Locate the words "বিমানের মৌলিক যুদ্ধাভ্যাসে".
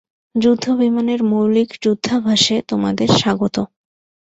0.79-2.55